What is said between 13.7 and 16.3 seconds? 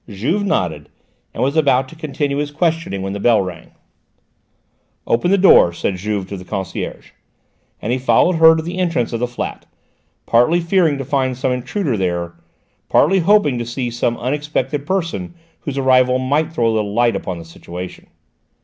some unexpected person whose arrival